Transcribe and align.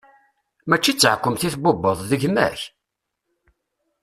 Mačči 0.69 0.91
d 0.93 0.97
taɛkemt 0.97 1.45
i 1.47 1.49
tbubbeḍ, 1.53 1.99
d 2.09 2.11
gma-k! 2.21 2.59